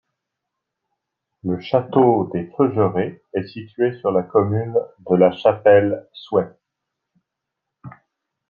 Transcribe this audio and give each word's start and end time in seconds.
Le 1.43 1.59
château 1.59 2.27
des 2.33 2.51
Feugerets 2.57 3.21
est 3.35 3.45
situé 3.45 3.95
sur 3.99 4.09
la 4.11 4.23
commune 4.23 4.73
de 5.07 5.15
la 5.15 5.31
Chapelle-Souëf. 5.31 6.49